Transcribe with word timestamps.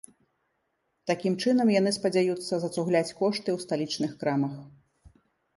Такім 1.11 1.33
чынам 1.43 1.67
яны 1.79 1.91
спадзяюцца 1.99 2.53
зацугляць 2.63 3.15
кошты 3.21 3.49
ў 3.53 3.57
сталічных 3.67 4.11
крамах. 4.25 4.57